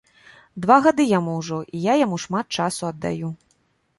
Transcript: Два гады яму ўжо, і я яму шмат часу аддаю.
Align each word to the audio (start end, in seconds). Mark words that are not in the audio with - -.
Два 0.63 0.77
гады 0.85 1.05
яму 1.09 1.35
ўжо, 1.41 1.59
і 1.77 1.83
я 1.83 1.93
яму 2.05 2.17
шмат 2.25 2.45
часу 2.61 2.81
аддаю. 2.91 3.27